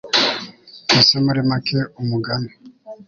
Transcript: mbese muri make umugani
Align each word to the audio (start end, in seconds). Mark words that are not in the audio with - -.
mbese 0.85 1.13
muri 1.25 1.39
make 1.49 1.79
umugani 2.01 2.51